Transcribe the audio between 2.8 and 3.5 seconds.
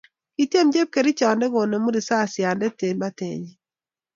eng batenyin